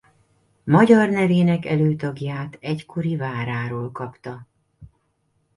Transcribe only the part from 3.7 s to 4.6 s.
kapta.